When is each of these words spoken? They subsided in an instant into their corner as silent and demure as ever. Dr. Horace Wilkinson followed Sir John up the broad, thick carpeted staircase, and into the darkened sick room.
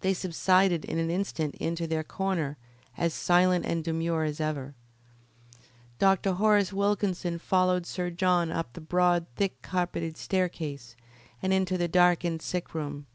They 0.00 0.14
subsided 0.14 0.84
in 0.84 0.98
an 0.98 1.12
instant 1.12 1.54
into 1.60 1.86
their 1.86 2.02
corner 2.02 2.56
as 2.96 3.14
silent 3.14 3.64
and 3.66 3.84
demure 3.84 4.24
as 4.24 4.40
ever. 4.40 4.74
Dr. 6.00 6.32
Horace 6.32 6.72
Wilkinson 6.72 7.38
followed 7.38 7.86
Sir 7.86 8.10
John 8.10 8.50
up 8.50 8.72
the 8.72 8.80
broad, 8.80 9.26
thick 9.36 9.62
carpeted 9.62 10.16
staircase, 10.16 10.96
and 11.40 11.52
into 11.52 11.78
the 11.78 11.86
darkened 11.86 12.42
sick 12.42 12.74
room. 12.74 13.06